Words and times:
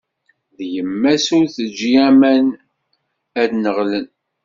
D 0.57 0.59
yemma-s, 0.73 1.25
ur 1.37 1.45
teǧǧi 1.55 1.91
aman 2.07 2.45
ad 3.41 3.49
nneɣlen! 3.55 4.07